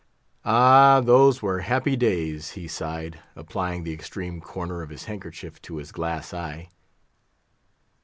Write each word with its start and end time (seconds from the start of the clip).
Ah, 0.43 0.99
those 0.99 1.43
were 1.43 1.59
happy 1.59 1.95
days!" 1.95 2.53
he 2.53 2.67
sighed, 2.67 3.19
applying 3.35 3.83
the 3.83 3.93
extreme 3.93 4.41
corner 4.41 4.81
of 4.81 4.89
his 4.89 5.03
handkerchief 5.03 5.61
to 5.61 5.77
his 5.77 5.91
glass 5.91 6.33
eye. 6.33 6.71